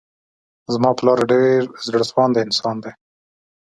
[0.73, 2.91] زما پلار ډير زړه سوانده انسان دی.